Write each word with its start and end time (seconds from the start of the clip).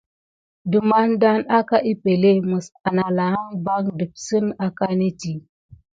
Demedane 0.71 1.45
aka 1.57 1.77
epəŋle 1.91 2.31
mis 2.49 2.65
analan 2.89 3.39
ban 3.65 3.83
depensine 3.99 4.55
akanedi. 4.65 5.33